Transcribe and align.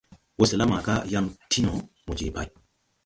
Wɔsɛla 0.37 0.65
maaga 0.71 0.95
yaŋ 1.13 1.25
ti 1.49 1.59
no, 1.65 1.71
mo 2.05 2.11
je 2.17 2.25
pay. 2.35 2.47